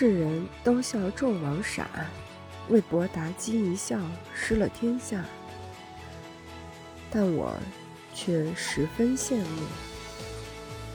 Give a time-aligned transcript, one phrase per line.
[0.00, 1.86] 世人都笑纣王傻
[2.70, 4.00] 为博妲己一笑
[4.32, 5.22] 失了天下。
[7.10, 7.54] 但我
[8.14, 9.62] 却十分羡慕